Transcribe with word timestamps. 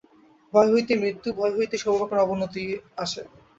ভয় 0.53 0.69
হইতেই 0.73 1.01
মৃত্যু, 1.01 1.29
ভয় 1.39 1.53
হইতেই 1.57 1.81
সর্বপ্রকার 1.83 2.23
অবনতি 2.25 2.63
আসে। 2.97 3.21